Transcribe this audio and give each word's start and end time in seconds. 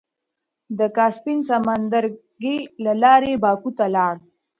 د 0.77 0.79
کاسپين 0.97 1.39
سمندرګي 1.49 2.57
له 2.83 2.93
لارې 3.03 3.31
باکو 3.43 3.71
ته 3.77 3.85
لاړ. 3.95 4.15